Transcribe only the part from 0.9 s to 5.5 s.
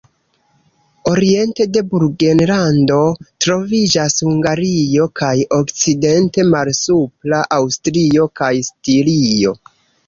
Oriente de Burgenlando troviĝas Hungario kaj